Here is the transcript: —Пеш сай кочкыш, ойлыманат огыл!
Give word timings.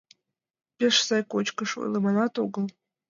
—Пеш 0.77 0.95
сай 1.07 1.21
кочкыш, 1.31 1.71
ойлыманат 1.81 2.33
огыл! 2.43 2.65